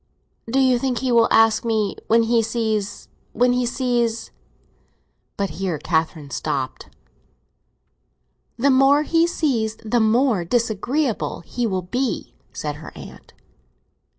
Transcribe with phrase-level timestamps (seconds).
[0.49, 4.31] "Do you think he will ask me when he sees—when he sees—?"
[5.37, 6.89] But here Catherine stopped.
[8.57, 13.33] "The more he sees the more disagreeable he will be," said her aunt.